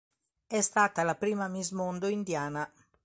È 0.47 0.59
stata 0.61 1.03
la 1.03 1.13
prima 1.13 1.47
Miss 1.47 1.69
Mondo 1.73 2.07
indiana. 2.07 2.67